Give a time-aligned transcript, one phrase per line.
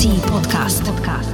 [0.00, 0.20] PSNC
[0.86, 1.32] Podcast.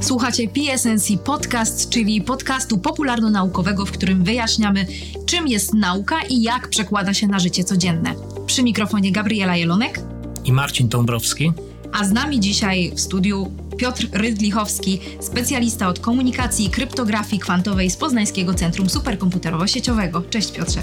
[0.00, 4.86] Słuchacie PSNC Podcast, czyli podcastu popularno-naukowego, w którym wyjaśniamy,
[5.26, 8.14] czym jest nauka i jak przekłada się na życie codzienne.
[8.46, 10.00] Przy mikrofonie Gabriela Jelonek
[10.44, 11.52] i Marcin Dąbrowski.
[11.92, 17.96] A z nami dzisiaj w studiu Piotr Rydlichowski, specjalista od komunikacji i kryptografii kwantowej z
[17.96, 20.22] Poznańskiego Centrum Superkomputerowo-Sieciowego.
[20.30, 20.80] Cześć Piotrze.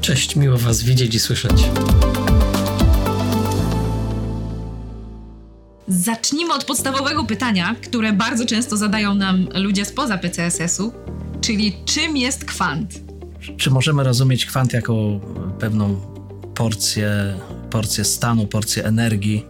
[0.00, 1.64] Cześć, miło Was widzieć i słyszeć.
[5.88, 10.92] Zacznijmy od podstawowego pytania, które bardzo często zadają nam ludzie spoza PCSS-u,
[11.40, 13.00] czyli czym jest kwant?
[13.56, 15.20] Czy możemy rozumieć kwant jako
[15.58, 16.00] pewną
[16.54, 17.10] porcję,
[17.70, 19.46] porcję stanu, porcję energii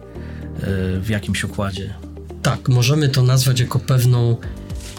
[0.97, 1.93] y, w jakimś układzie?
[2.41, 4.37] Tak, możemy to nazwać jako pewną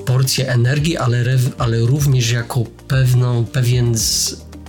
[0.07, 1.25] porcję energii, ale,
[1.59, 3.95] ale również jako pewną, pewien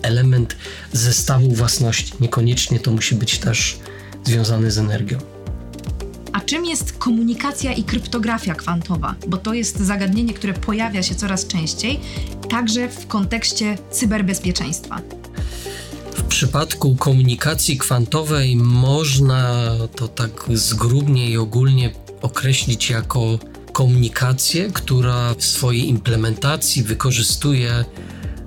[0.02, 0.56] element
[0.94, 2.14] zestawu własności.
[2.20, 3.80] Niekoniecznie to musi być też
[4.24, 5.37] związany z energią.
[6.48, 9.16] Czym jest komunikacja i kryptografia kwantowa?
[9.28, 12.00] Bo to jest zagadnienie, które pojawia się coraz częściej,
[12.50, 15.02] także w kontekście cyberbezpieczeństwa.
[16.14, 23.40] W przypadku komunikacji kwantowej można to tak zgrubnie i ogólnie określić jako
[23.72, 27.86] komunikację, która w swojej implementacji wykorzystuje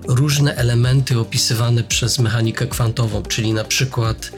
[0.09, 4.33] różne elementy opisywane przez mechanikę kwantową, czyli na przykład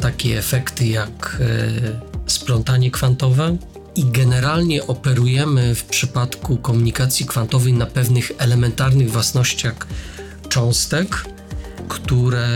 [0.00, 3.56] takie efekty jak e, splątanie kwantowe
[3.96, 9.86] i generalnie operujemy w przypadku komunikacji kwantowej na pewnych elementarnych własnościach
[10.48, 11.24] cząstek,
[11.88, 12.48] które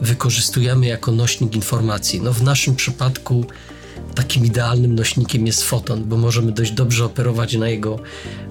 [0.00, 2.20] wykorzystujemy jako nośnik informacji.
[2.20, 3.44] No w naszym przypadku
[4.14, 7.98] takim idealnym nośnikiem jest foton, bo możemy dość dobrze operować na jego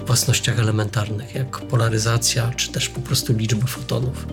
[0.08, 4.28] własnościach elementarnych, jak polaryzacja, czy też po prostu liczba fotonów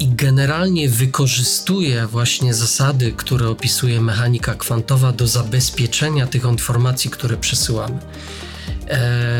[0.00, 7.94] i generalnie wykorzystuje właśnie zasady, które opisuje mechanika kwantowa do zabezpieczenia tych informacji, które przesyłamy.
[7.94, 7.98] E,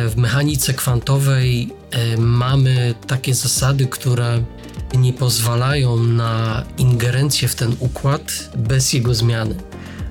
[0.09, 4.45] w mechanice kwantowej e, mamy takie zasady, które
[4.95, 9.55] nie pozwalają na ingerencję w ten układ bez jego zmiany.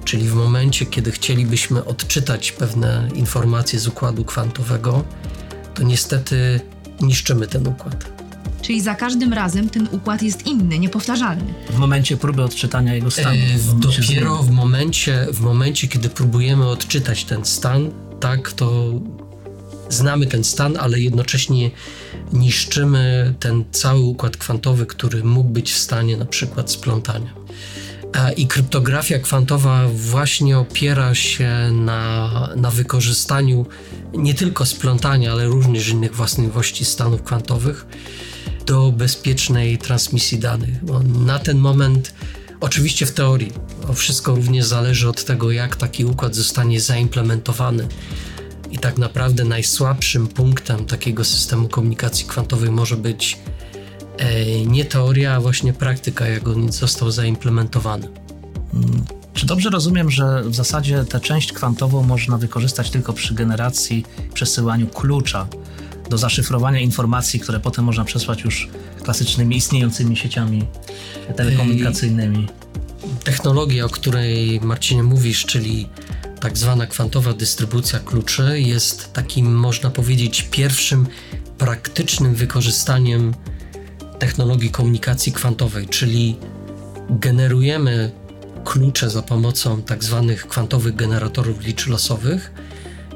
[0.05, 5.03] Czyli w momencie, kiedy chcielibyśmy odczytać pewne informacje z układu kwantowego,
[5.73, 6.61] to niestety
[7.01, 8.18] niszczymy ten układ.
[8.69, 11.53] Czyli za każdym razem ten układ jest inny, niepowtarzalny.
[11.69, 13.29] W momencie próby odczytania jego stanu.
[13.29, 18.93] E, dopiero w momencie, w momencie, kiedy próbujemy odczytać ten stan, tak, to
[19.89, 21.71] znamy ten stan, ale jednocześnie
[22.33, 27.33] niszczymy ten cały układ kwantowy, który mógł być w stanie na przykład splątania.
[28.37, 33.65] I kryptografia kwantowa właśnie opiera się na, na wykorzystaniu
[34.13, 37.85] nie tylko splątania, ale również innych własności stanów kwantowych
[38.69, 40.85] do bezpiecznej transmisji danych.
[40.85, 42.13] Bo na ten moment,
[42.59, 43.51] oczywiście w teorii,
[43.93, 47.87] wszystko również zależy od tego, jak taki układ zostanie zaimplementowany.
[48.71, 53.37] I tak naprawdę najsłabszym punktem takiego systemu komunikacji kwantowej może być
[54.17, 58.07] e, nie teoria, a właśnie praktyka, jak on został zaimplementowany.
[58.71, 59.05] Hmm.
[59.33, 64.87] Czy dobrze rozumiem, że w zasadzie tę część kwantową można wykorzystać tylko przy generacji, przesyłaniu
[64.87, 65.47] klucza
[66.09, 68.69] do zaszyfrowania informacji, które potem można przesłać już
[69.03, 70.65] klasycznymi istniejącymi sieciami
[71.35, 72.47] telekomunikacyjnymi.
[73.23, 75.87] Technologia, o której Marcinie mówisz, czyli
[76.39, 81.07] tak zwana kwantowa dystrybucja kluczy, jest takim, można powiedzieć, pierwszym
[81.57, 83.33] praktycznym wykorzystaniem
[84.19, 86.37] technologii komunikacji kwantowej, czyli
[87.09, 88.11] generujemy
[88.65, 92.51] klucze za pomocą tak zwanych kwantowych generatorów liczb losowych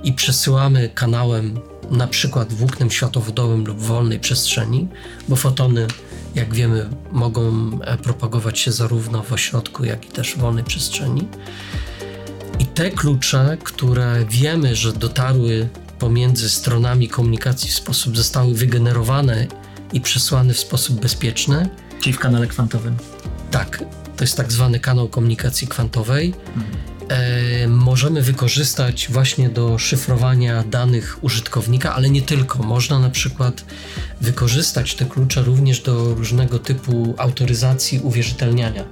[0.03, 1.59] i przesyłamy kanałem
[1.91, 4.87] na przykład włóknem światłowodowym lub wolnej przestrzeni,
[5.27, 5.87] bo fotony,
[6.35, 11.27] jak wiemy, mogą e, propagować się zarówno w ośrodku, jak i też w wolnej przestrzeni.
[12.59, 19.47] I te klucze, które wiemy, że dotarły pomiędzy stronami komunikacji w sposób, zostały wygenerowane
[19.93, 21.69] i przesłane w sposób bezpieczny.
[22.01, 22.97] Czyli w kanale kwantowym.
[23.51, 23.83] Tak,
[24.17, 26.33] to jest tak zwany kanał komunikacji kwantowej.
[26.55, 26.82] Mhm
[27.67, 32.63] możemy wykorzystać właśnie do szyfrowania danych użytkownika, ale nie tylko.
[32.63, 33.65] Można na przykład
[34.21, 38.83] wykorzystać te klucze również do różnego typu autoryzacji uwierzytelniania,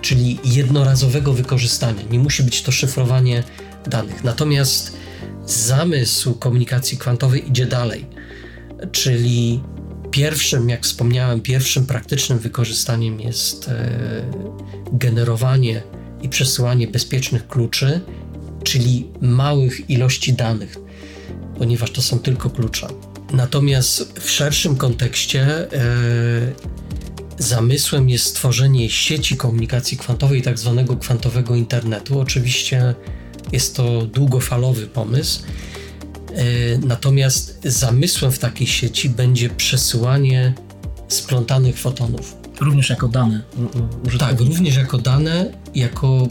[0.00, 2.02] czyli jednorazowego wykorzystania.
[2.10, 3.42] Nie musi być to szyfrowanie
[3.86, 4.24] danych.
[4.24, 4.96] Natomiast
[5.46, 8.06] zamysł komunikacji kwantowej idzie dalej,
[8.92, 9.60] czyli
[10.10, 13.90] pierwszym, jak wspomniałem, pierwszym praktycznym wykorzystaniem jest e,
[14.92, 15.82] generowanie
[16.24, 18.00] i przesyłanie bezpiecznych kluczy,
[18.62, 20.76] czyli małych ilości danych,
[21.58, 22.88] ponieważ to są tylko klucze.
[23.32, 25.66] Natomiast w szerszym kontekście e,
[27.38, 32.20] zamysłem jest stworzenie sieci komunikacji kwantowej, tak zwanego kwantowego internetu.
[32.20, 32.94] Oczywiście
[33.52, 35.42] Jest to długofalowy pomysł.
[35.42, 36.42] E,
[36.78, 40.54] natomiast zamysłem w takiej sieci będzie przesyłanie
[41.08, 42.43] splątanych fotonów.
[42.60, 43.42] Również jako dane.
[44.18, 46.28] Tak, również jako dane, jako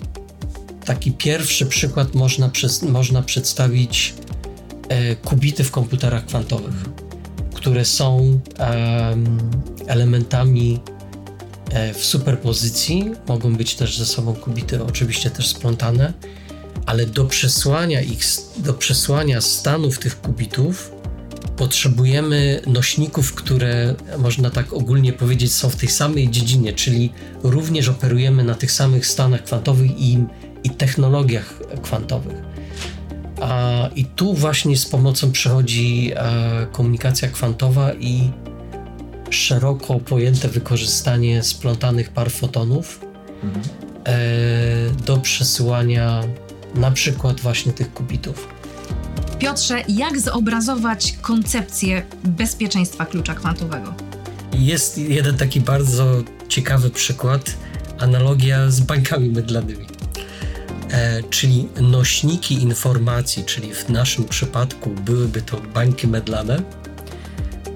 [0.85, 4.13] taki pierwszy przykład można, przez, można przedstawić
[4.89, 6.75] e, kubity w komputerach kwantowych,
[7.53, 9.15] które są e,
[9.87, 10.79] elementami
[11.71, 16.13] e, w superpozycji, mogą być też ze sobą kubity oczywiście też splątane,
[16.85, 18.23] ale do przesłania ich,
[18.57, 20.92] do przesłania stanów tych kubitów
[21.57, 27.11] potrzebujemy nośników, które można tak ogólnie powiedzieć są w tej samej dziedzinie, czyli
[27.43, 30.23] również operujemy na tych samych stanach kwantowych i,
[30.63, 32.41] i technologiach kwantowych.
[33.41, 38.31] A, I tu właśnie z pomocą przychodzi e, komunikacja kwantowa i
[39.29, 42.99] szeroko pojęte wykorzystanie splątanych par fotonów
[43.43, 43.65] mhm.
[44.05, 46.23] e, do przesyłania
[46.75, 48.52] na przykład właśnie tych kubitów.
[49.39, 53.93] Piotrze, jak zobrazować koncepcję bezpieczeństwa klucza kwantowego?
[54.53, 57.57] Jest jeden taki bardzo ciekawy przykład,
[57.99, 59.85] analogia z bańkami mydlanymi.
[60.91, 66.63] E, czyli nośniki informacji, czyli w naszym przypadku byłyby to bańki mydlane.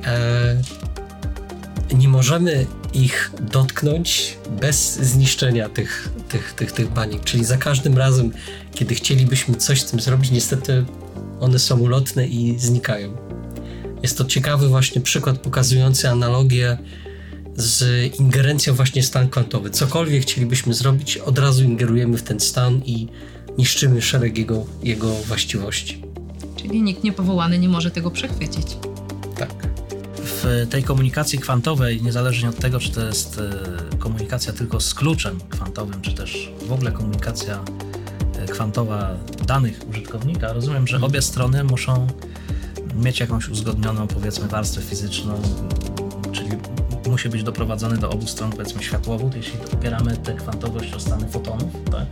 [0.06, 0.62] E,
[1.96, 7.24] nie możemy ich dotknąć bez zniszczenia tych, tych, tych, tych baniek.
[7.24, 8.32] Czyli za każdym razem,
[8.74, 10.86] kiedy chcielibyśmy coś z tym zrobić, niestety
[11.40, 13.18] one są ulotne i znikają.
[14.04, 16.78] Jest to ciekawy właśnie przykład pokazujący analogię
[17.56, 17.84] z
[18.20, 19.70] ingerencją właśnie w stan kwantowy.
[19.70, 23.08] Cokolwiek chcielibyśmy zrobić, od razu ingerujemy w ten stan i
[23.58, 26.04] niszczymy szereg jego, jego właściwości.
[26.56, 28.78] Czyli nikt niepowołany nie może tego przechwycić.
[29.38, 29.68] Tak.
[30.18, 35.40] W tej komunikacji kwantowej, niezależnie od tego, czy to jest e, komunikacja tylko z kluczem
[35.50, 37.64] kwantowym, czy też w ogóle komunikacja
[38.50, 39.18] kwantowa
[39.48, 42.08] danych użytkownika, rozumiem, że obie strony muszą
[42.96, 45.42] mieć jakąś uzgodnioną, powiedzmy, warstwę fizyczną,
[46.32, 46.50] czyli
[47.10, 51.72] musi być doprowadzony do obu stron, powiedzmy, światłowód, jeśli opieramy tę kwantowość o stany fotonów,
[51.92, 52.06] tak?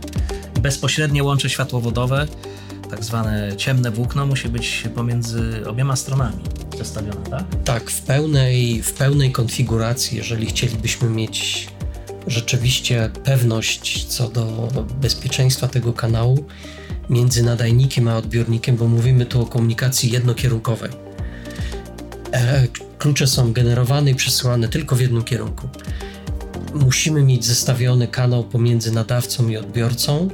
[0.60, 2.26] Bezpośrednie łącze światłowodowe,
[2.90, 6.38] tak zwane ciemne włókno, musi być pomiędzy obiema stronami
[6.78, 7.44] zestawione, tak?
[7.64, 11.68] Tak, w pełnej, w pełnej konfiguracji, jeżeli chcielibyśmy mieć
[12.26, 14.68] rzeczywiście pewność co do
[15.00, 16.44] bezpieczeństwa tego kanału
[17.10, 20.90] między nadajnikiem a odbiornikiem, bo mówimy tu o komunikacji jednokierunkowej.
[22.32, 22.66] E,
[22.98, 25.68] klucze są generowane i przesyłane tylko w jednym kierunku.
[26.74, 30.28] Musimy mieć zestawiony kanał pomiędzy nadawcą i odbiorcą,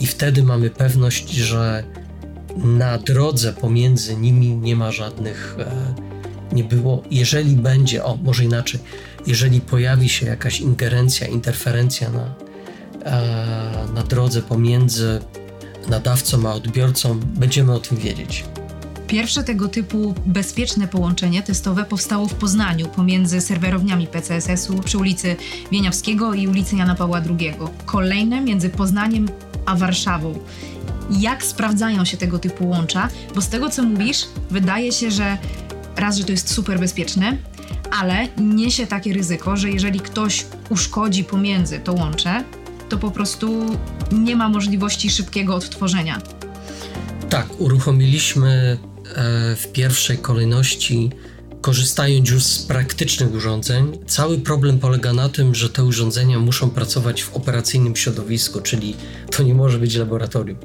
[0.00, 1.84] i wtedy mamy pewność, że
[2.56, 5.94] na drodze pomiędzy nimi nie ma żadnych, e,
[6.54, 7.02] nie było.
[7.10, 8.80] Jeżeli będzie, o może inaczej,
[9.26, 12.34] jeżeli pojawi się jakaś ingerencja, interferencja na,
[13.94, 15.20] na drodze pomiędzy
[15.88, 18.44] nadawcą a odbiorcą, będziemy o tym wiedzieć.
[19.06, 25.36] Pierwsze tego typu bezpieczne połączenie testowe powstało w Poznaniu pomiędzy serwerowniami PCSS-u przy ulicy
[25.72, 27.54] Wieniawskiego i ulicy Jana Pawła II.
[27.86, 29.28] Kolejne między Poznaniem
[29.66, 30.38] a Warszawą.
[31.10, 33.08] Jak sprawdzają się tego typu łącza?
[33.34, 35.38] Bo z tego co mówisz, wydaje się, że
[35.96, 37.36] raz, że to jest super bezpieczne,
[37.90, 42.44] ale niesie takie ryzyko, że jeżeli ktoś uszkodzi pomiędzy to łącze,
[42.88, 43.66] to po prostu
[44.12, 46.20] nie ma możliwości szybkiego odtworzenia.
[47.30, 48.78] Tak, uruchomiliśmy
[49.16, 51.10] e, w pierwszej kolejności,
[51.60, 53.98] korzystając już z praktycznych urządzeń.
[54.06, 58.96] Cały problem polega na tym, że te urządzenia muszą pracować w operacyjnym środowisku, czyli
[59.30, 60.58] to nie może być laboratorium.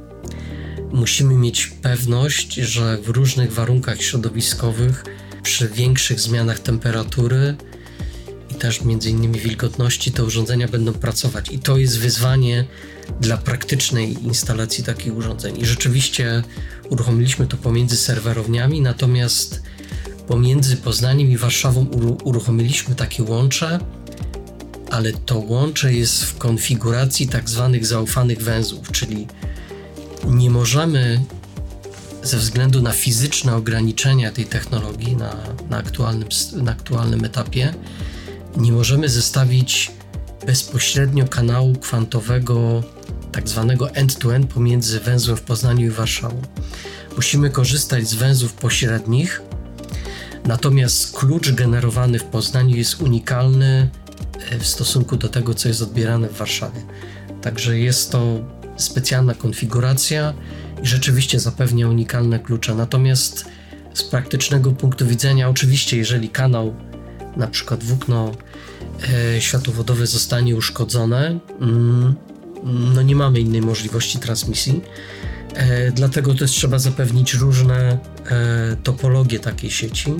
[0.91, 5.03] Musimy mieć pewność, że w różnych warunkach środowiskowych
[5.43, 7.55] przy większych zmianach temperatury
[8.51, 11.51] i też między innymi wilgotności te urządzenia będą pracować.
[11.51, 12.65] I to jest wyzwanie
[13.21, 15.61] dla praktycznej instalacji takich urządzeń.
[15.61, 16.43] I rzeczywiście
[16.89, 19.61] uruchomiliśmy to pomiędzy serwerowniami, natomiast
[20.27, 21.85] pomiędzy Poznaniem i Warszawą
[22.23, 23.79] uruchomiliśmy takie łącze,
[24.89, 29.27] ale to łącze jest w konfiguracji tak zwanych zaufanych węzłów, czyli
[30.27, 31.23] nie możemy
[32.23, 35.35] ze względu na fizyczne ograniczenia tej technologii na,
[35.69, 37.73] na, aktualnym, na aktualnym etapie,
[38.57, 39.91] nie możemy zestawić
[40.45, 42.83] bezpośrednio kanału kwantowego,
[43.31, 46.41] tak zwanego end-to-end pomiędzy węzłem w Poznaniu i Warszawą.
[47.15, 49.41] Musimy korzystać z węzłów pośrednich,
[50.45, 53.89] natomiast klucz generowany w Poznaniu jest unikalny
[54.51, 56.81] e, w stosunku do tego, co jest odbierane w Warszawie.
[57.41, 58.39] Także jest to
[58.77, 60.33] specjalna konfiguracja
[60.83, 62.75] i rzeczywiście zapewnia unikalne klucze.
[62.75, 63.45] Natomiast
[63.93, 66.75] z praktycznego punktu widzenia, oczywiście, jeżeli kanał,
[67.37, 68.31] na przykład włókno
[69.35, 72.15] e, światłowodowe zostanie uszkodzone, mm,
[72.95, 74.81] no nie mamy innej możliwości transmisji.
[75.53, 80.13] E, dlatego też trzeba zapewnić różne e, topologie takiej sieci,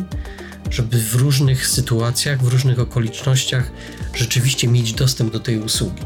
[0.69, 3.71] żeby w różnych sytuacjach, w różnych okolicznościach
[4.15, 6.03] rzeczywiście mieć dostęp do tej usługi.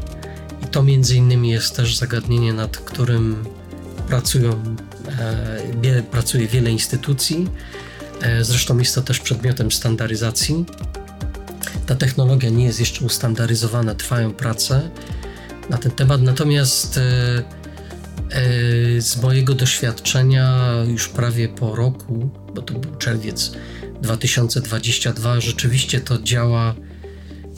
[0.64, 3.44] I to między innymi jest też zagadnienie, nad którym
[4.08, 4.76] pracują,
[5.84, 7.48] e, pracuje wiele instytucji.
[8.20, 10.64] E, zresztą jest to też przedmiotem standaryzacji.
[11.86, 14.90] Ta technologia nie jest jeszcze ustandaryzowana, trwają prace
[15.70, 17.42] na ten temat, natomiast e,
[19.00, 23.52] z mojego doświadczenia już prawie po roku, bo to był czerwiec
[24.02, 26.74] 2022, rzeczywiście to działa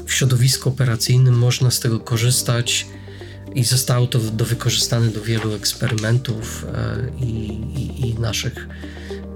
[0.07, 2.87] w środowisku operacyjnym, można z tego korzystać
[3.57, 7.29] i zostało to do wykorzystane do wielu eksperymentów e, i,
[7.77, 8.69] i, i naszych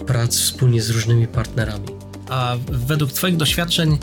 [0.07, 1.89] prac wspólnie z różnymi partnerami.
[2.29, 3.99] A według Twoich doświadczeń,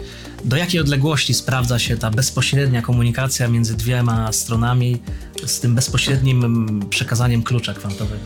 [0.45, 5.01] do jakiej odległości sprawdza się ta bezpośrednia komunikacja między dwiema stronami
[5.45, 8.23] z tym bezpośrednim przekazaniem klucza kwantowego?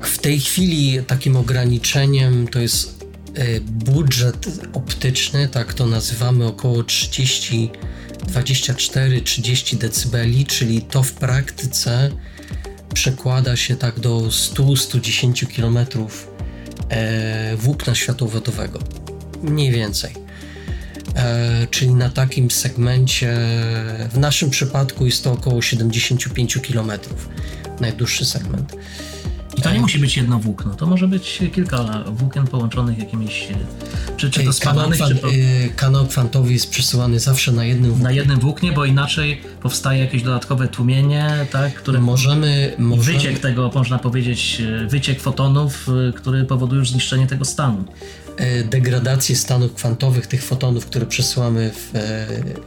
[0.00, 3.04] W tej chwili takim ograniczeniem to jest
[3.34, 7.70] e, budżet optyczny, tak to nazywamy, około 30
[8.26, 12.10] 24-30 dB, czyli to w praktyce
[12.94, 15.78] przekłada się tak do 100-110 km
[16.88, 18.78] e, włókna światłowodowego.
[19.42, 20.14] Mniej więcej.
[21.16, 23.36] E, czyli na takim segmencie,
[24.12, 26.90] w naszym przypadku jest to około 75 km,
[27.80, 28.76] najdłuższy segment.
[29.60, 33.48] I to nie musi być jedno włókno, to może być kilka włókien połączonych jakimiś,
[34.16, 35.30] czy, czy to spadanych, kanał, czy to...
[35.30, 38.04] Y, kanał kwantowy jest przesyłany zawsze na jednym włóknie.
[38.04, 42.00] Na jednym włóknie, bo inaczej powstaje jakieś dodatkowe tłumienie, tak, które...
[42.00, 42.74] Możemy...
[42.78, 43.18] możemy...
[43.18, 45.86] Wyciek tego, można powiedzieć, wyciek fotonów,
[46.16, 47.84] który powoduje już zniszczenie tego stanu
[48.64, 51.90] degradację stanów kwantowych, tych fotonów, które przesyłamy w,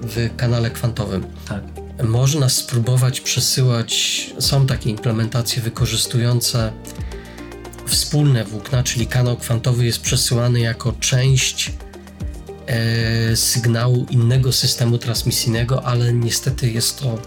[0.01, 1.25] w kanale kwantowym.
[1.47, 1.82] Tak.
[2.03, 6.73] Można spróbować przesyłać, są takie implementacje wykorzystujące
[7.87, 11.71] wspólne włókna, czyli kanał kwantowy jest przesyłany jako część
[12.67, 17.17] e, sygnału innego systemu transmisyjnego, ale niestety jest to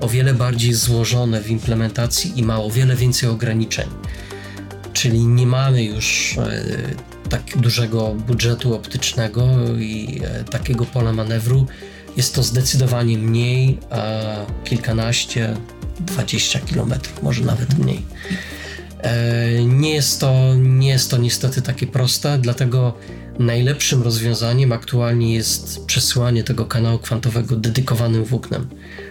[0.00, 3.88] o wiele bardziej złożone w implementacji i ma o wiele więcej ograniczeń.
[4.92, 6.64] Czyli nie mamy już e,
[7.28, 9.48] tak dużego budżetu optycznego
[9.78, 11.66] i e, takiego pola manewru,
[12.16, 13.78] jest to zdecydowanie mniej,
[14.64, 15.56] kilkanaście,
[16.00, 18.02] dwadzieścia kilometrów, może nawet mniej.
[19.02, 22.94] E, nie jest, to, nie jest to niestety takie proste, dlatego
[23.38, 28.68] najlepszym rozwiązaniem aktualnie jest przesyłanie tego kanału kwantowego dedykowanym włóknem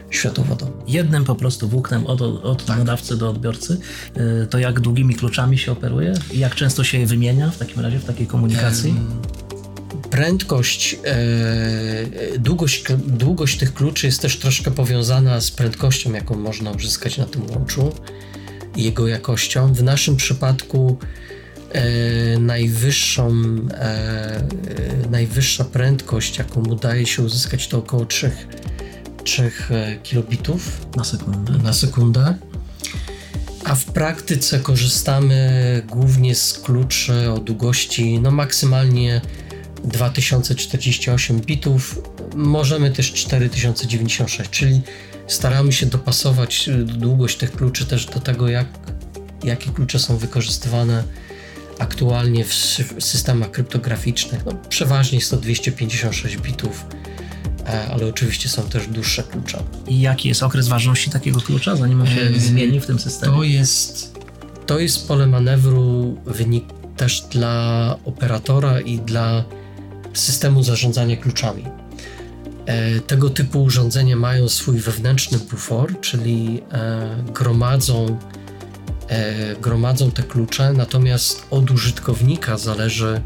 [0.09, 0.73] światłowodowym.
[0.87, 2.77] Jednym po prostu włóknem od, od tak.
[2.77, 3.77] nadawcy do odbiorcy.
[4.15, 6.13] E, to jak długimi kluczami się operuje?
[6.31, 8.95] I jak często się je wymienia w takim razie w takiej komunikacji?
[10.11, 17.17] Prędkość, e, długość, długość tych kluczy jest też troszkę powiązana z prędkością, jaką można uzyskać
[17.17, 17.93] na tym łączu
[18.75, 19.73] i jego jakością.
[19.73, 20.97] W naszym przypadku
[21.71, 23.31] e, najwyższą,
[23.73, 24.43] e,
[25.11, 28.31] najwyższa prędkość, jaką udaje się uzyskać, to około 3,
[29.23, 29.51] 3
[30.03, 31.53] kilobitów na sekundę.
[31.63, 32.35] Na sekundę.
[33.63, 39.21] A w praktyce korzystamy głównie z kluczy o długości no maksymalnie
[39.83, 42.01] 2048 bitów,
[42.35, 44.81] możemy też 4096, czyli
[45.27, 48.67] staramy się dopasować długość tych kluczy też do tego, jak,
[49.43, 51.03] jakie klucze są wykorzystywane
[51.79, 52.53] aktualnie w
[52.99, 54.45] systemach kryptograficznych.
[54.45, 56.85] No, przeważnie jest to 256 bitów,
[57.65, 59.63] e, ale oczywiście są też dłuższe klucze.
[59.87, 63.33] I jaki jest okres ważności takiego klucza, zanim on się e, zmieni w tym systemie?
[63.33, 64.19] To jest,
[64.65, 66.63] to jest pole manewru, wynik
[66.97, 69.43] też dla operatora i dla
[70.13, 71.65] systemu zarządzania kluczami.
[72.65, 78.19] E, tego typu urządzenia mają swój wewnętrzny bufor, czyli e, gromadzą,
[79.07, 83.21] e, gromadzą te klucze, natomiast od użytkownika zależy,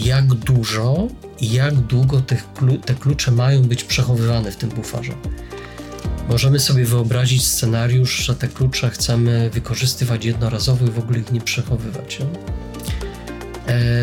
[0.00, 1.08] jak dużo
[1.40, 2.22] i jak długo
[2.84, 5.12] te klucze mają być przechowywane w tym buforze.
[6.28, 11.40] Możemy sobie wyobrazić scenariusz, że te klucze chcemy wykorzystywać jednorazowo i w ogóle ich nie
[11.40, 12.18] przechowywać.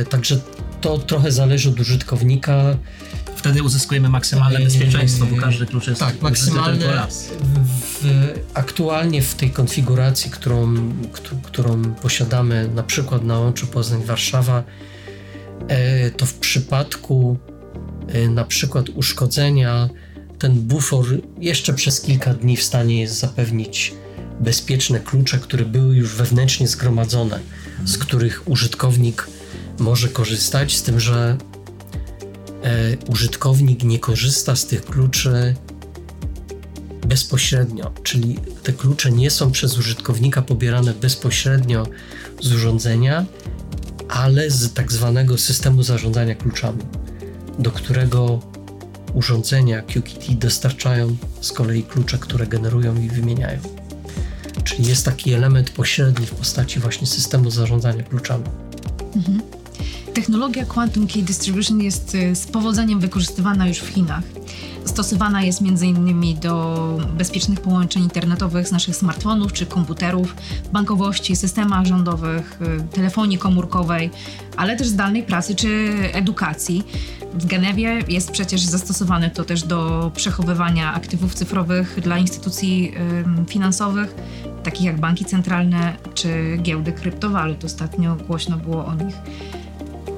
[0.09, 0.39] także
[0.83, 2.77] to trochę zależy od użytkownika.
[3.35, 7.29] Wtedy uzyskujemy maksymalne bezpieczeństwo, bo każdy klucz jest tak, maksymalne tylko raz.
[8.01, 8.05] W,
[8.53, 10.75] aktualnie w tej konfiguracji, którą,
[11.43, 14.63] którą posiadamy na przykład na łączu Poznań-Warszawa,
[15.67, 17.37] e, to w przypadku
[18.07, 19.89] e, na przykład uszkodzenia
[20.39, 21.05] ten bufor
[21.39, 23.93] jeszcze przez kilka dni w stanie jest zapewnić
[24.39, 27.39] bezpieczne klucze, które były już wewnętrznie zgromadzone,
[27.85, 29.27] z których użytkownik
[29.79, 31.37] może korzystać, z tym, że
[32.63, 35.55] e, użytkownik nie korzysta z tych kluczy
[37.07, 41.87] bezpośrednio, czyli te klucze nie są przez użytkownika pobierane bezpośrednio
[42.41, 43.25] z urządzenia,
[44.09, 46.83] ale z tak zwanego systemu zarządzania kluczami,
[47.59, 48.39] do którego
[49.13, 53.59] urządzenia QKT dostarczają z kolei klucze, które generują i wymieniają.
[54.63, 58.43] Czyli jest taki element pośredni w postaci właśnie systemu zarządzania kluczami.
[59.15, 59.41] Mhm.
[60.13, 64.23] Technologia Quantum Key Distribution jest y, z powodzeniem wykorzystywana już w Chinach.
[64.85, 66.39] Stosowana jest m.in.
[66.39, 70.35] do bezpiecznych połączeń internetowych z naszych smartfonów czy komputerów,
[70.71, 74.09] bankowości, systemach rządowych, y, telefonii komórkowej,
[74.57, 76.83] ale też zdalnej pracy czy edukacji.
[77.33, 82.93] W Genewie jest przecież zastosowane to też do przechowywania aktywów cyfrowych dla instytucji
[83.47, 84.15] finansowych,
[84.63, 87.65] takich jak banki centralne czy giełdy kryptowalut.
[87.65, 89.15] Ostatnio głośno było o nich.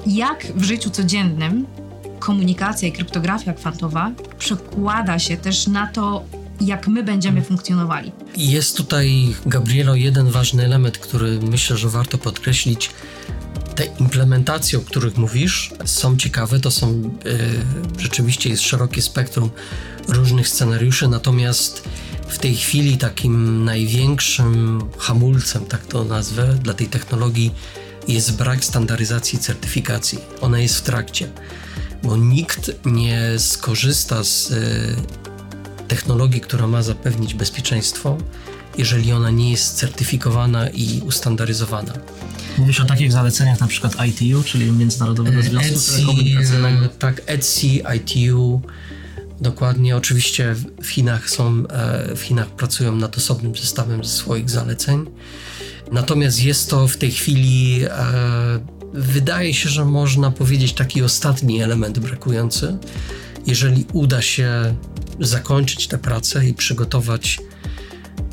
[0.06, 1.66] Jak w życiu codziennym
[2.18, 6.24] komunikacja i kryptografia kwantowa przekłada się też na to,
[6.60, 8.12] jak my będziemy funkcjonowali.
[8.36, 12.90] Jest tutaj, Gabrielo, jeden ważny element, który myślę, że warto podkreślić.
[13.74, 17.12] Te implementacje, o których mówisz, są ciekawe, to są yy,
[17.98, 19.50] rzeczywiście jest szerokie spektrum
[20.08, 21.88] różnych scenariuszy, natomiast
[22.28, 27.54] w tej chwili takim największym hamulcem, tak to nazwę, dla tej technologii
[28.08, 30.18] jest brak standaryzacji certyfikacji.
[30.40, 31.28] Ona jest w trakcie
[32.06, 38.18] bo nikt nie skorzysta z e, technologii, która ma zapewnić bezpieczeństwo,
[38.78, 41.92] jeżeli ona nie jest certyfikowana i ustandaryzowana.
[42.58, 46.88] Mówisz o takich zaleceniach na przykład ITU, czyli Międzynarodowego Związku ETSI, Telekomunikacyjnego.
[46.88, 48.60] Tak, ETSI, ITU,
[49.40, 49.96] dokładnie.
[49.96, 55.06] Oczywiście w Chinach są, e, w Chinach pracują nad osobnym zestawem swoich zaleceń.
[55.92, 57.90] Natomiast jest to w tej chwili e,
[58.94, 62.78] wydaje się, że można powiedzieć taki ostatni element brakujący.
[63.46, 64.76] Jeżeli uda się
[65.20, 67.38] zakończyć tę pracę i przygotować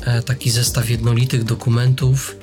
[0.04, 2.36] e, taki zestaw jednolitych dokumentów,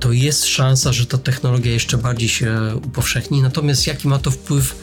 [0.00, 3.42] to jest szansa, że ta technologia jeszcze bardziej się upowszechni.
[3.42, 4.74] Natomiast jaki ma to wpływ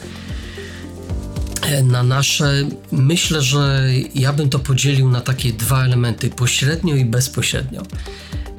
[1.62, 7.04] e, na nasze, myślę, że ja bym to podzielił na takie dwa elementy: pośrednio i
[7.04, 7.82] bezpośrednio.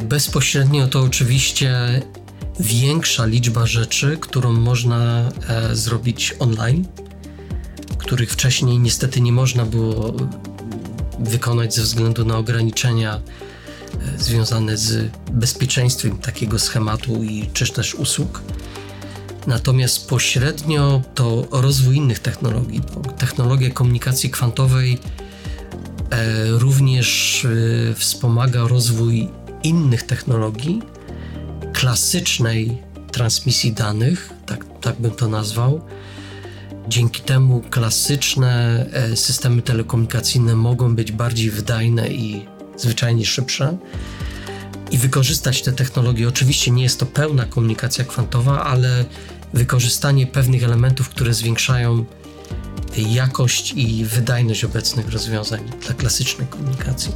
[0.03, 2.01] Bezpośrednio to oczywiście
[2.59, 6.87] większa liczba rzeczy, którą można e, zrobić online,
[7.97, 10.13] których wcześniej niestety nie można było
[11.19, 18.41] wykonać ze względu na ograniczenia e, związane z bezpieczeństwem takiego schematu i czy też usług.
[19.47, 22.81] Natomiast pośrednio to rozwój innych technologii,
[23.17, 24.99] technologia komunikacji kwantowej
[26.09, 29.29] e, również e, wspomaga rozwój
[29.63, 30.81] innych technologii,
[31.73, 32.77] klasycznej
[33.11, 35.81] transmisji danych, tak, tak bym to nazwał.
[36.87, 42.45] Dzięki temu klasyczne e, systemy telekomunikacyjne mogą być bardziej wydajne i
[42.77, 43.77] zwyczajnie szybsze
[44.91, 46.27] i wykorzystać te technologie.
[46.27, 49.05] Oczywiście nie jest to pełna komunikacja kwantowa, ale
[49.53, 52.05] wykorzystanie pewnych elementów, które zwiększają
[52.97, 57.11] jakość i wydajność obecnych rozwiązań dla klasycznej komunikacji.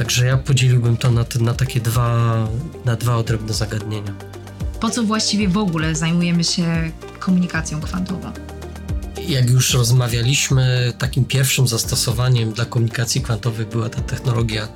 [0.00, 2.48] Także ja podzieliłbym to na, na takie dwa,
[2.84, 4.14] na dwa odrębne zagadnienia.
[4.80, 8.32] Po co właściwie w ogóle zajmujemy się komunikacją kwantową?
[9.28, 14.68] Jak już rozmawialiśmy, takim pierwszym zastosowaniem dla komunikacji kwantowej była ta technologia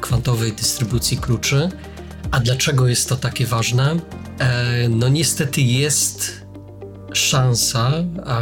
[0.00, 1.68] kwantowej dystrybucji kluczy.
[2.30, 3.96] A dlaczego jest to takie ważne?
[4.38, 6.44] E, no niestety jest
[7.12, 7.92] szansa,
[8.26, 8.40] a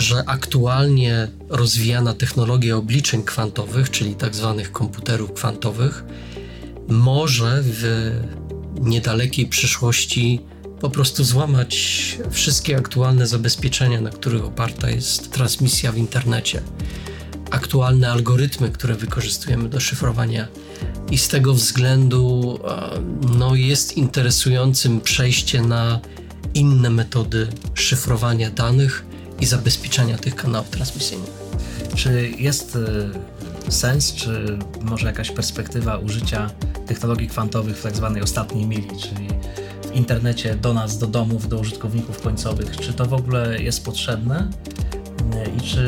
[0.00, 6.04] że aktualnie rozwijana technologia obliczeń kwantowych, czyli tak zwanych komputerów kwantowych,
[6.88, 8.12] może w
[8.80, 10.40] niedalekiej przyszłości
[10.80, 16.62] po prostu złamać wszystkie aktualne zabezpieczenia, na których oparta jest transmisja w internecie.
[17.50, 20.48] Aktualne algorytmy, które wykorzystujemy do szyfrowania.
[21.10, 22.58] I z tego względu
[23.38, 26.00] no, jest interesującym przejście na
[26.54, 29.04] inne metody szyfrowania danych,
[29.40, 31.30] i zabezpieczenia tych kanałów transmisyjnych.
[31.94, 36.50] Czy jest y, sens, czy może jakaś perspektywa użycia
[36.86, 39.28] technologii kwantowych w tak zwanej ostatniej mili, czyli
[39.92, 42.76] w internecie do nas, do domów, do użytkowników końcowych?
[42.76, 44.50] Czy to w ogóle jest potrzebne
[45.46, 45.80] y, i czy,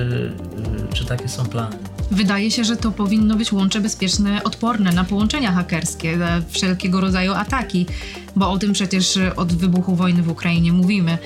[0.90, 1.76] y, czy takie są plany?
[2.10, 7.32] Wydaje się, że to powinno być łącze bezpieczne, odporne na połączenia hakerskie, na wszelkiego rodzaju
[7.32, 7.86] ataki,
[8.36, 11.18] bo o tym przecież od wybuchu wojny w Ukrainie mówimy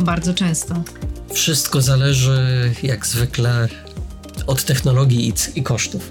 [0.00, 0.82] bardzo często.
[1.32, 3.68] Wszystko zależy, jak zwykle,
[4.46, 6.10] od technologii i, i kosztów.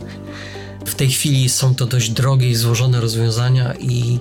[0.86, 4.20] W tej chwili są to dość drogie i złożone rozwiązania i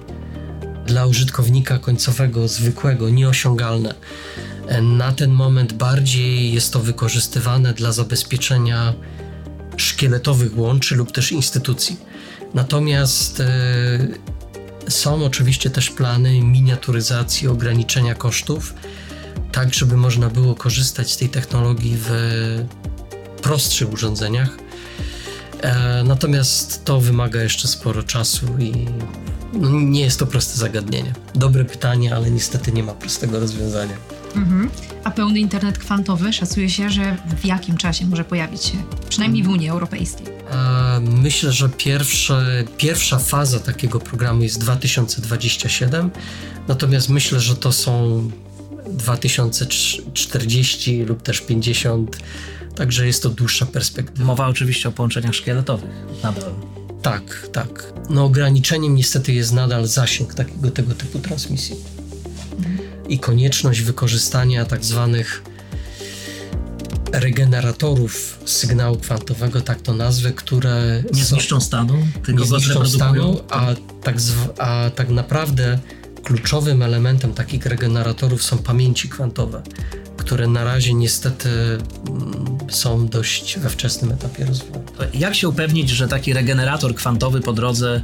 [0.86, 3.94] dla użytkownika końcowego, zwykłego, nieosiągalne.
[4.82, 8.94] Na ten moment bardziej jest to wykorzystywane dla zabezpieczenia
[9.76, 11.96] szkieletowych łączy lub też instytucji.
[12.54, 13.50] Natomiast e,
[14.88, 18.74] są oczywiście też plany miniaturyzacji, ograniczenia kosztów,
[19.52, 22.10] tak żeby można było korzystać z tej technologii w
[23.42, 24.56] prostszych urządzeniach.
[25.60, 28.72] E, natomiast to wymaga jeszcze sporo czasu i
[29.72, 31.12] nie jest to proste zagadnienie.
[31.34, 33.96] Dobre pytanie, ale niestety nie ma prostego rozwiązania.
[34.36, 34.70] Mhm.
[35.04, 38.76] A pełny internet kwantowy szacuje się, że w jakim czasie może pojawić się,
[39.08, 40.26] przynajmniej w Unii Europejskiej?
[40.52, 46.10] A myślę, że pierwsze, pierwsza faza takiego programu jest 2027,
[46.68, 48.22] natomiast myślę, że to są
[48.90, 52.18] 2040 lub też 50,
[52.74, 54.24] także jest to dłuższa perspektywa.
[54.24, 55.90] Mowa oczywiście o połączeniach szkieletowych
[56.22, 56.54] nadal.
[57.02, 57.92] Tak, tak.
[58.10, 61.76] No ograniczeniem niestety jest nadal zasięg takiego tego typu transmisji.
[63.08, 65.42] I konieczność wykorzystania tak zwanych
[67.12, 73.66] regeneratorów sygnału kwantowego, tak to nazwę, które nie zniszczą stanu, tylko nie zniszczą stanu, a
[74.02, 74.16] tak,
[74.58, 75.78] a tak naprawdę
[76.30, 79.62] kluczowym elementem takich regeneratorów są pamięci kwantowe,
[80.16, 84.84] które na razie niestety mm, są dość we wczesnym etapie rozwoju.
[85.14, 88.02] Jak się upewnić, że taki regenerator kwantowy po drodze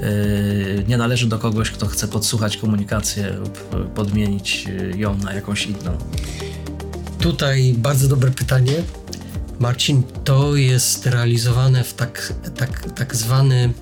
[0.00, 3.58] yy, nie należy do kogoś, kto chce podsłuchać komunikację lub
[3.94, 5.98] podmienić yy, ją na jakąś inną?
[7.20, 8.74] Tutaj bardzo dobre pytanie.
[9.58, 13.72] Marcin, to jest realizowane w tak, tak, tak zwany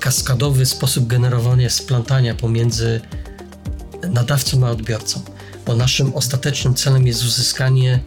[0.00, 3.00] kaskadowy sposób generowania splątania pomiędzy
[4.10, 5.20] nadawcą a odbiorcą,
[5.66, 8.00] bo naszym ostatecznym celem jest uzyskanie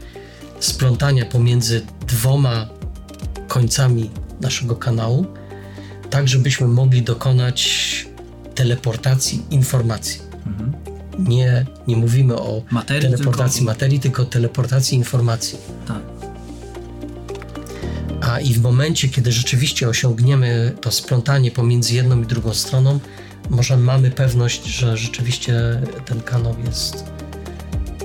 [0.60, 2.68] splątania pomiędzy dwoma
[3.48, 4.10] końcami
[4.42, 5.26] naszego kanału,
[6.10, 8.08] tak żebyśmy mogli dokonać
[8.56, 10.22] teleportacji informacji.
[10.46, 10.74] Mhm.
[11.20, 13.74] Nie, nie mówimy o materii, teleportacji tylko...
[13.74, 15.58] materii, tylko teleportacji informacji.
[15.88, 16.02] Tak.
[18.22, 23.00] A i w momencie, kiedy rzeczywiście osiągniemy to splątanie pomiędzy jedną i drugą stroną,
[23.50, 27.06] może mamy pewność, że rzeczywiście ten kanał jest.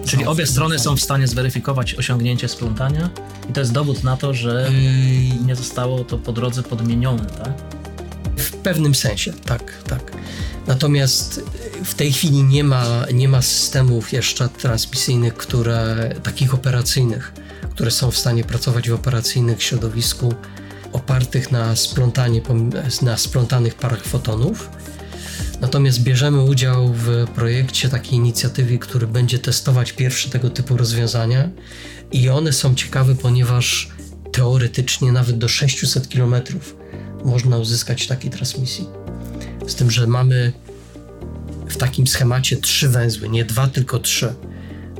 [0.06, 3.10] Czyli obie strony są w stanie zweryfikować osiągnięcie splątania
[3.50, 4.70] i to jest dowód na to, że
[5.46, 7.52] nie zostało to po drodze podmienione, tak?
[8.36, 10.12] W pewnym sensie, tak, tak.
[10.66, 11.42] Natomiast
[11.84, 17.32] w tej chwili nie ma, nie ma systemów jeszcze transmisyjnych, które, takich operacyjnych,
[17.70, 20.34] które są w stanie pracować w operacyjnych środowisku
[20.92, 22.40] opartych na, splątanie,
[23.02, 24.70] na splątanych parach fotonów
[25.60, 31.48] Natomiast bierzemy udział w projekcie takiej inicjatywy, który będzie testować pierwsze tego typu rozwiązania
[32.12, 33.88] i one są ciekawe, ponieważ
[34.32, 36.34] teoretycznie nawet do 600 km
[37.24, 38.86] można uzyskać takiej transmisji.
[39.66, 40.52] Z tym, że mamy
[41.68, 44.34] w takim schemacie trzy węzły, nie dwa, tylko trzy.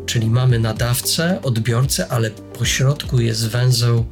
[0.07, 4.05] Czyli mamy nadawcę, odbiorcę, ale po środku jest węzeł,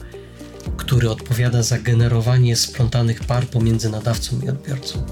[0.77, 5.07] który odpowiada za generowanie splątanych par pomiędzy nadawcą i odbiorcą.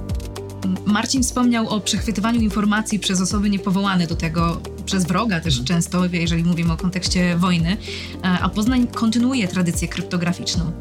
[0.85, 5.67] Marcin wspomniał o przechwytywaniu informacji przez osoby niepowołane do tego, przez wroga też mhm.
[5.67, 7.77] często, jeżeli mówimy o kontekście wojny,
[8.25, 10.73] e, a Poznań kontynuuje tradycję kryptograficzną.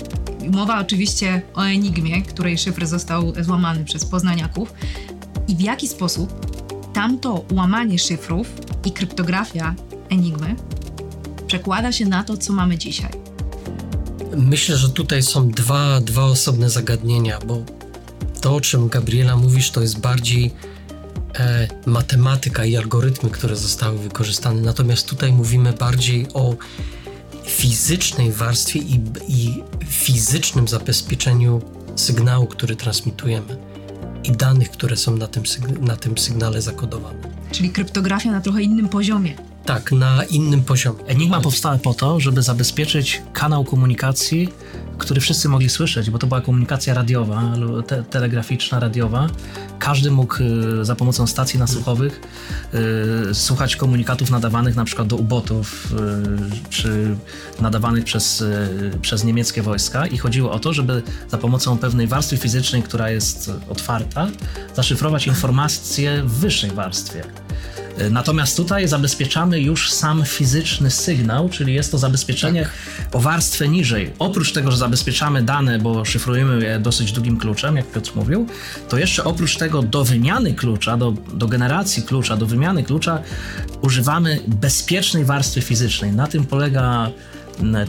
[0.52, 4.74] Mowa oczywiście o Enigmie, której szyfr został złamany przez poznaniaków.
[5.48, 6.56] I w jaki sposób
[6.94, 8.48] tamto łamanie szyfrów
[8.86, 9.76] i kryptografia
[10.10, 10.56] Enigmy
[11.48, 13.12] przekłada się na to, co mamy dzisiaj?
[14.38, 17.75] Myślę, że tutaj są dwa, dwa osobne zagadnienia, bo
[18.46, 20.52] to, o czym Gabriela mówisz, to jest bardziej
[21.40, 24.62] e, matematyka i algorytmy, które zostały wykorzystane.
[24.62, 26.56] Natomiast tutaj mówimy bardziej o
[27.46, 31.62] fizycznej warstwie i, i fizycznym zabezpieczeniu
[31.96, 33.58] sygnału, który transmitujemy
[34.24, 35.44] i danych, które są na tym,
[35.82, 37.20] na tym sygnale zakodowane.
[37.52, 39.36] Czyli kryptografia na trochę innym poziomie.
[39.66, 41.04] Tak, na innym poziomie.
[41.06, 44.50] Enigma powstała po to, żeby zabezpieczyć kanał komunikacji,
[44.98, 47.54] który wszyscy mogli słyszeć, bo to była komunikacja radiowa,
[47.88, 49.30] te, telegraficzna, radiowa.
[49.80, 50.36] Każdy mógł
[50.82, 52.22] y, za pomocą stacji nasłuchowych
[53.30, 55.94] y, słuchać komunikatów nadawanych na przykład do ubotów,
[56.66, 57.16] y, czy
[57.60, 58.44] nadawanych przez,
[59.02, 63.52] przez niemieckie wojska i chodziło o to, żeby za pomocą pewnej warstwy fizycznej, która jest
[63.70, 64.28] otwarta,
[64.76, 67.45] zaszyfrować informacje w wyższej warstwie.
[68.12, 73.16] Natomiast tutaj zabezpieczamy już sam fizyczny sygnał, czyli jest to zabezpieczenie tak.
[73.16, 74.12] o warstwę niżej.
[74.20, 78.48] Oprócz tego, że zabezpieczamy dane, bo szyfrujemy je dosyć długim kluczem, jak Piotr mówił,
[78.90, 83.22] to jeszcze oprócz tego do wymiany klucza, do, do generacji klucza, do wymiany klucza
[83.82, 86.12] używamy bezpiecznej warstwy fizycznej.
[86.12, 87.12] Na tym polega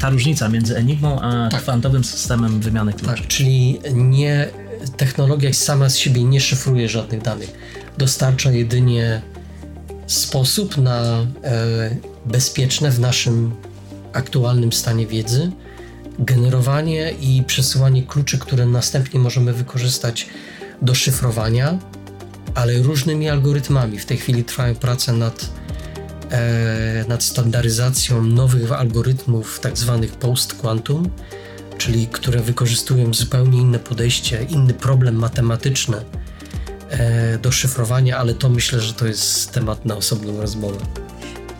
[0.00, 1.62] ta różnica między Enigmą a tak.
[1.62, 3.14] kwantowym systemem wymiany klucza.
[3.14, 4.48] Tak, czyli nie
[4.96, 7.52] technologia sama z siebie nie szyfruje żadnych danych.
[7.98, 9.22] Dostarcza jedynie
[10.06, 11.26] sposób na e,
[12.26, 13.54] bezpieczne w naszym
[14.12, 15.52] aktualnym stanie wiedzy
[16.18, 20.26] generowanie i przesyłanie kluczy, które następnie możemy wykorzystać
[20.82, 21.78] do szyfrowania,
[22.54, 23.98] ale różnymi algorytmami.
[23.98, 25.50] W tej chwili trwają prace nad,
[26.30, 31.10] e, nad standaryzacją nowych algorytmów, tak zwanych post-quantum,
[31.78, 35.96] czyli które wykorzystują zupełnie inne podejście, inny problem matematyczny
[37.42, 40.78] do szyfrowania, ale to myślę, że to jest temat na osobną rozmowę.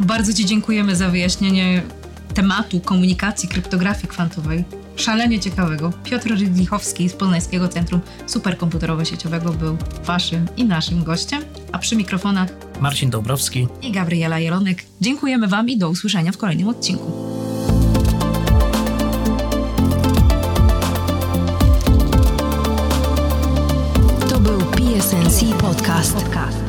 [0.01, 1.83] Bardzo Ci dziękujemy za wyjaśnienie
[2.35, 4.65] tematu komunikacji kryptografii kwantowej.
[4.97, 5.93] Szalenie ciekawego.
[6.05, 12.49] Piotr Rydlichowski z Poznańskiego Centrum Superkomputerowo-Sieciowego był Waszym i naszym gościem, a przy mikrofonach
[12.81, 14.85] Marcin Dąbrowski i Gabriela Jelonek.
[15.01, 17.36] Dziękujemy Wam i do usłyszenia w kolejnym odcinku.
[25.97, 26.66] To był PSNC Podcast.